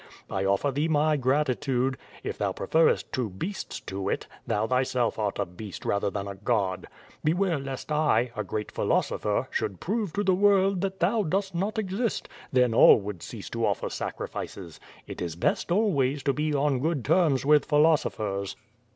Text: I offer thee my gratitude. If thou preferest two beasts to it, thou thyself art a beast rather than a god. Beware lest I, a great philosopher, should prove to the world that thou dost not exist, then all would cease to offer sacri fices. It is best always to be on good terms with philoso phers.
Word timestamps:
I 0.31 0.45
offer 0.45 0.71
thee 0.71 0.87
my 0.87 1.15
gratitude. 1.15 1.95
If 2.23 2.39
thou 2.39 2.53
preferest 2.53 3.11
two 3.11 3.29
beasts 3.29 3.79
to 3.81 4.09
it, 4.09 4.25
thou 4.47 4.65
thyself 4.65 5.19
art 5.19 5.37
a 5.37 5.45
beast 5.45 5.85
rather 5.85 6.09
than 6.09 6.27
a 6.27 6.33
god. 6.33 6.87
Beware 7.23 7.59
lest 7.59 7.91
I, 7.91 8.31
a 8.35 8.43
great 8.43 8.71
philosopher, 8.71 9.47
should 9.51 9.79
prove 9.79 10.11
to 10.13 10.23
the 10.23 10.33
world 10.33 10.81
that 10.81 11.01
thou 11.01 11.21
dost 11.21 11.53
not 11.53 11.77
exist, 11.77 12.27
then 12.51 12.73
all 12.73 12.99
would 12.99 13.21
cease 13.21 13.51
to 13.51 13.63
offer 13.63 13.89
sacri 13.91 14.27
fices. 14.27 14.79
It 15.05 15.21
is 15.21 15.35
best 15.35 15.71
always 15.71 16.23
to 16.23 16.33
be 16.33 16.51
on 16.51 16.79
good 16.79 17.05
terms 17.05 17.45
with 17.45 17.67
philoso 17.67 18.09
phers. 18.09 18.55